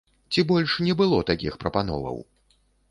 Ці 0.35 0.45
больш 0.51 0.71
не 0.87 0.93
было 1.03 1.21
такіх 1.31 1.53
прапановаў? 1.67 2.17